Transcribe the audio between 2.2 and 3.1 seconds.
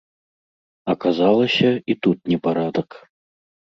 непарадак.